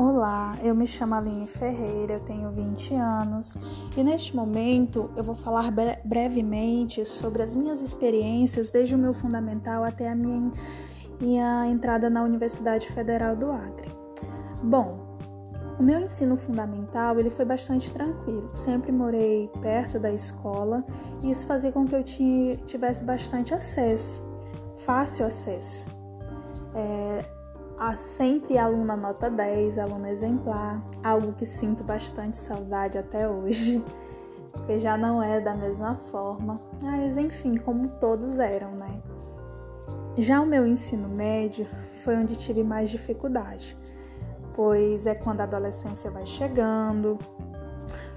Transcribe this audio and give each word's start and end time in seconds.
Olá, 0.00 0.56
eu 0.62 0.76
me 0.76 0.86
chamo 0.86 1.16
Aline 1.16 1.48
Ferreira, 1.48 2.12
eu 2.12 2.20
tenho 2.20 2.52
20 2.52 2.94
anos 2.94 3.56
e 3.96 4.04
neste 4.04 4.34
momento 4.36 5.10
eu 5.16 5.24
vou 5.24 5.34
falar 5.34 5.72
bre 5.72 5.98
brevemente 6.04 7.04
sobre 7.04 7.42
as 7.42 7.56
minhas 7.56 7.82
experiências 7.82 8.70
desde 8.70 8.94
o 8.94 8.98
meu 8.98 9.12
fundamental 9.12 9.82
até 9.82 10.08
a 10.08 10.14
minha, 10.14 10.52
minha 11.20 11.66
entrada 11.66 12.08
na 12.08 12.22
Universidade 12.22 12.86
Federal 12.92 13.34
do 13.34 13.50
Acre. 13.50 13.88
Bom, 14.62 15.18
o 15.80 15.82
meu 15.82 15.98
ensino 15.98 16.36
fundamental 16.36 17.18
ele 17.18 17.28
foi 17.28 17.44
bastante 17.44 17.90
tranquilo. 17.90 18.54
Sempre 18.54 18.92
morei 18.92 19.50
perto 19.60 19.98
da 19.98 20.12
escola 20.12 20.84
e 21.24 21.28
isso 21.32 21.44
fazia 21.44 21.72
com 21.72 21.84
que 21.84 21.96
eu 21.96 22.04
tivesse 22.04 23.02
bastante 23.02 23.52
acesso, 23.52 24.24
fácil 24.76 25.26
acesso. 25.26 25.88
É, 26.72 27.37
a 27.78 27.96
sempre 27.96 28.58
aluna 28.58 28.96
nota 28.96 29.30
10, 29.30 29.78
aluna 29.78 30.10
exemplar, 30.10 30.82
algo 31.02 31.32
que 31.32 31.46
sinto 31.46 31.84
bastante 31.84 32.36
saudade 32.36 32.98
até 32.98 33.28
hoje, 33.28 33.84
porque 34.52 34.78
já 34.78 34.96
não 34.96 35.22
é 35.22 35.40
da 35.40 35.54
mesma 35.54 35.94
forma, 36.10 36.60
mas 36.82 37.16
enfim, 37.16 37.56
como 37.56 37.88
todos 38.00 38.38
eram, 38.38 38.72
né? 38.72 39.00
Já 40.16 40.40
o 40.40 40.46
meu 40.46 40.66
ensino 40.66 41.08
médio 41.08 41.68
foi 42.02 42.16
onde 42.16 42.36
tive 42.36 42.64
mais 42.64 42.90
dificuldade, 42.90 43.76
pois 44.54 45.06
é 45.06 45.14
quando 45.14 45.40
a 45.40 45.44
adolescência 45.44 46.10
vai 46.10 46.26
chegando, 46.26 47.16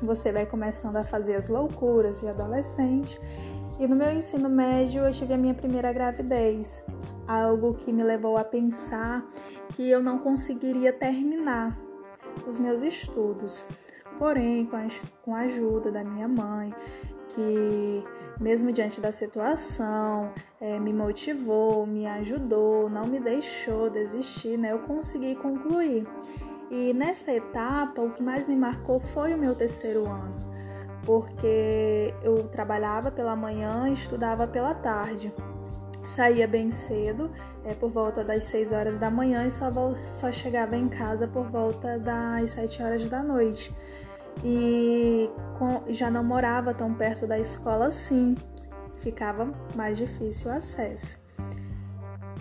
você 0.01 0.31
vai 0.31 0.47
começando 0.47 0.97
a 0.97 1.03
fazer 1.03 1.35
as 1.35 1.47
loucuras 1.47 2.19
de 2.19 2.27
adolescente. 2.27 3.21
E 3.79 3.87
no 3.87 3.95
meu 3.95 4.11
ensino 4.11 4.49
médio 4.49 5.05
eu 5.05 5.11
tive 5.11 5.33
a 5.33 5.37
minha 5.37 5.53
primeira 5.53 5.93
gravidez, 5.93 6.83
algo 7.31 7.73
que 7.73 7.91
me 7.91 8.03
levou 8.03 8.37
a 8.37 8.43
pensar 8.43 9.25
que 9.69 9.89
eu 9.89 10.01
não 10.01 10.19
conseguiria 10.19 10.91
terminar 10.91 11.77
os 12.47 12.59
meus 12.59 12.81
estudos. 12.81 13.63
Porém, 14.17 14.69
com 15.23 15.33
a, 15.33 15.39
ajuda 15.39 15.91
da 15.91 16.03
minha 16.03 16.27
mãe, 16.27 16.73
que 17.29 18.03
mesmo 18.39 18.71
diante 18.71 18.99
da 19.01 19.11
situação, 19.11 20.31
é, 20.59 20.79
me 20.79 20.93
motivou, 20.93 21.87
me 21.87 22.05
ajudou, 22.05 22.89
não 22.89 23.07
me 23.07 23.19
deixou 23.19 23.89
desistir, 23.89 24.57
né? 24.57 24.73
Eu 24.73 24.79
consegui 24.79 25.35
concluir. 25.35 26.07
E 26.69 26.93
nessa 26.93 27.31
etapa, 27.33 28.01
o 28.01 28.11
que 28.11 28.21
mais 28.21 28.47
me 28.47 28.55
marcou 28.55 28.99
foi 28.99 29.33
o 29.33 29.37
meu 29.37 29.55
terceiro 29.55 30.07
ano, 30.07 30.37
porque 31.05 32.13
eu 32.23 32.47
trabalhava 32.47 33.11
pela 33.11 33.35
manhã 33.35 33.89
e 33.89 33.93
estudava 33.93 34.47
pela 34.47 34.73
tarde 34.73 35.33
saía 36.03 36.47
bem 36.47 36.71
cedo, 36.71 37.31
é, 37.63 37.73
por 37.73 37.91
volta 37.91 38.23
das 38.23 38.45
6 38.45 38.71
horas 38.71 38.97
da 38.97 39.09
manhã, 39.09 39.45
e 39.45 39.51
só, 39.51 39.71
só 40.03 40.31
chegava 40.31 40.75
em 40.75 40.87
casa 40.89 41.27
por 41.27 41.45
volta 41.45 41.97
das 41.99 42.51
7 42.51 42.83
horas 42.83 43.05
da 43.05 43.21
noite. 43.21 43.75
E 44.43 45.29
com, 45.57 45.83
já 45.89 46.09
não 46.09 46.23
morava 46.23 46.73
tão 46.73 46.93
perto 46.93 47.27
da 47.27 47.37
escola 47.37 47.87
assim, 47.87 48.35
ficava 48.99 49.51
mais 49.75 49.97
difícil 49.97 50.51
o 50.51 50.53
acesso. 50.53 51.19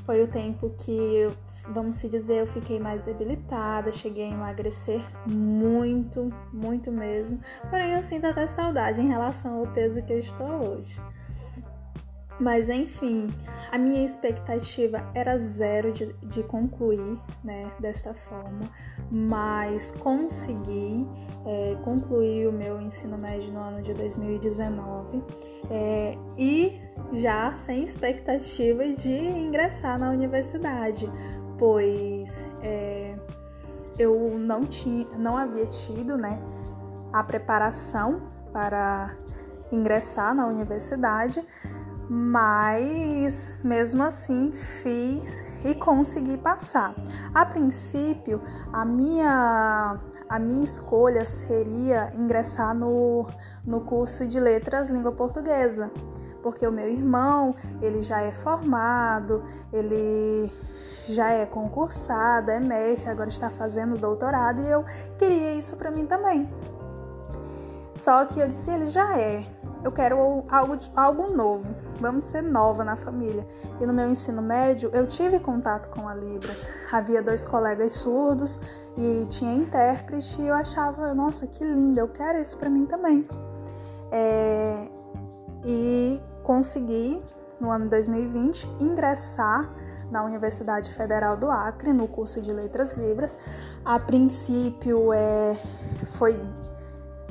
Foi 0.05 0.22
o 0.22 0.27
tempo 0.27 0.70
que, 0.78 1.28
vamos 1.69 1.97
se 1.97 2.08
dizer, 2.08 2.41
eu 2.41 2.47
fiquei 2.47 2.80
mais 2.80 3.02
debilitada, 3.02 3.92
cheguei 3.92 4.24
a 4.24 4.30
emagrecer 4.30 5.02
muito, 5.27 6.33
muito 6.52 6.91
mesmo. 6.91 7.41
Porém, 7.69 7.92
eu 7.92 8.02
sinto 8.02 8.27
até 8.27 8.47
saudade 8.47 9.00
em 9.00 9.08
relação 9.08 9.58
ao 9.58 9.67
peso 9.69 10.02
que 10.02 10.12
eu 10.12 10.19
estou 10.19 10.70
hoje. 10.70 11.00
Mas 12.41 12.70
enfim, 12.70 13.28
a 13.70 13.77
minha 13.77 14.02
expectativa 14.02 15.06
era 15.14 15.36
zero 15.36 15.92
de, 15.92 16.10
de 16.22 16.42
concluir, 16.42 17.20
né, 17.44 17.70
desta 17.78 18.14
forma, 18.14 18.62
mas 19.10 19.90
consegui 19.90 21.06
é, 21.45 21.77
concluir 21.84 22.48
o 22.48 22.52
meu 22.52 22.80
ensino 22.80 23.18
médio 23.18 23.52
no 23.52 23.61
ano 23.61 23.83
de 23.83 23.92
2019 23.92 25.23
é, 25.70 26.17
e 26.39 26.80
já 27.12 27.55
sem 27.55 27.84
expectativa 27.84 28.84
de 28.86 29.12
ingressar 29.12 29.98
na 29.98 30.11
universidade, 30.11 31.11
pois 31.58 32.46
é, 32.62 33.14
eu 33.98 34.39
não 34.39 34.64
tinha, 34.64 35.06
não 35.18 35.36
havia 35.36 35.67
tido, 35.67 36.17
né, 36.17 36.40
a 37.12 37.23
preparação 37.23 38.23
para 38.50 39.14
ingressar 39.70 40.34
na 40.34 40.46
universidade 40.46 41.45
mas 42.13 43.55
mesmo 43.63 44.03
assim 44.03 44.51
fiz 44.51 45.45
e 45.65 45.73
consegui 45.77 46.37
passar. 46.37 46.93
A 47.33 47.47
princípio, 47.47 48.43
a 48.73 48.85
minha, 48.85 49.97
a 50.29 50.39
minha 50.41 50.65
escolha 50.65 51.25
seria 51.25 52.13
ingressar 52.19 52.75
no, 52.75 53.29
no 53.65 53.83
curso 53.83 54.27
de 54.27 54.41
Letras 54.41 54.91
Língua 54.91 55.13
Portuguesa, 55.13 55.89
porque 56.43 56.67
o 56.67 56.73
meu 56.73 56.89
irmão, 56.89 57.55
ele 57.81 58.03
já 58.03 58.21
é 58.21 58.33
formado, 58.33 59.45
ele 59.73 60.53
já 61.07 61.31
é 61.31 61.47
concursado, 61.47 62.51
é 62.51 62.59
mestre, 62.59 63.09
agora 63.09 63.29
está 63.29 63.51
fazendo 63.51 63.97
doutorado 63.97 64.61
e 64.63 64.69
eu 64.69 64.85
queria 65.17 65.55
isso 65.55 65.77
para 65.77 65.92
mim 65.92 66.07
também. 66.07 66.51
Só 67.95 68.25
que 68.25 68.41
eu 68.41 68.48
disse, 68.48 68.69
ele 68.69 68.91
já 68.91 69.17
é, 69.17 69.47
eu 69.83 69.91
quero 69.91 70.45
algo, 70.51 70.79
algo 70.95 71.35
novo, 71.35 71.74
vamos 71.98 72.24
ser 72.24 72.42
nova 72.42 72.85
na 72.85 72.96
família. 72.96 73.46
E 73.80 73.86
no 73.86 73.92
meu 73.92 74.08
ensino 74.11 74.42
médio, 74.42 74.91
eu 74.92 75.07
tive 75.07 75.41
contato 75.41 75.89
com 75.89 76.07
a 76.07 76.14
Libras. 76.14 76.67
Havia 76.92 77.23
dois 77.23 77.45
colegas 77.45 77.92
surdos 77.92 78.61
e 78.96 79.27
tinha 79.29 79.55
intérprete, 79.55 80.41
e 80.41 80.46
eu 80.46 80.55
achava, 80.55 81.14
nossa, 81.14 81.46
que 81.46 81.64
lindo, 81.64 81.98
eu 81.98 82.08
quero 82.08 82.39
isso 82.39 82.57
para 82.58 82.68
mim 82.68 82.85
também. 82.86 83.24
É, 84.11 84.89
e 85.64 86.20
consegui, 86.42 87.18
no 87.58 87.70
ano 87.70 87.89
2020, 87.89 88.67
ingressar 88.80 89.70
na 90.11 90.24
Universidade 90.24 90.92
Federal 90.92 91.36
do 91.36 91.51
Acre, 91.51 91.92
no 91.92 92.08
curso 92.08 92.42
de 92.42 92.52
Letras 92.52 92.92
Libras. 92.92 93.36
A 93.85 93.98
princípio, 93.98 95.12
é, 95.12 95.57
foi 96.18 96.39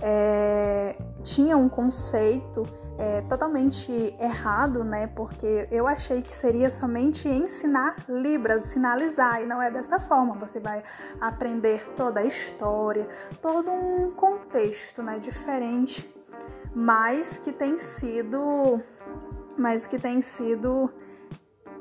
é, 0.02 0.96
tinha 1.24 1.58
um 1.58 1.68
conceito 1.68 2.66
é, 2.98 3.22
totalmente 3.22 3.92
errado, 4.20 4.84
né? 4.84 5.08
Porque 5.08 5.68
eu 5.72 5.88
achei 5.88 6.22
que 6.22 6.34
seria 6.34 6.70
somente 6.70 7.28
ensinar 7.28 7.96
Libras, 8.08 8.64
sinalizar, 8.64 9.42
e 9.42 9.46
não 9.46 9.62
é 9.62 9.72
dessa 9.72 10.00
forma. 10.00 10.36
Você 10.36 10.60
vai 10.60 10.84
aprender 11.20 11.90
toda 11.96 12.20
a 12.20 12.26
história, 12.26 13.08
todo 13.42 13.72
um 13.72 14.12
contexto, 14.12 15.02
né? 15.02 15.20
Diferente, 15.20 16.14
mas 16.74 17.38
que 17.38 17.52
tem 17.52 17.78
sido, 17.78 18.82
mas 19.58 19.88
que 19.88 19.98
tem 19.98 20.22
sido 20.22 20.92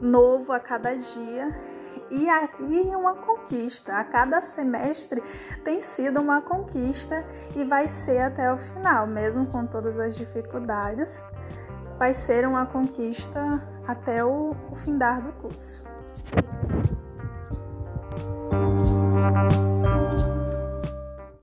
novo 0.01 0.53
a 0.53 0.61
cada 0.61 0.95
dia 0.95 1.78
e, 2.11 2.29
a, 2.29 2.49
e 2.61 2.97
uma 2.97 3.15
conquista. 3.15 3.95
A 3.95 4.05
cada 4.05 4.43
semestre 4.43 5.23
tem 5.65 5.81
sido 5.81 6.21
uma 6.21 6.41
conquista 6.41 7.25
e 7.55 7.65
vai 7.65 7.89
ser 7.89 8.21
até 8.21 8.53
o 8.53 8.59
final, 8.59 9.07
mesmo 9.07 9.47
com 9.47 9.67
todas 9.67 9.99
as 9.99 10.17
dificuldades, 10.17 11.23
vai 11.99 12.15
ser 12.15 12.47
uma 12.47 12.67
conquista 12.67 13.43
até 13.87 14.25
o, 14.25 14.55
o 14.71 14.77
findar 14.77 15.23
do 15.23 15.33
curso. 15.33 15.85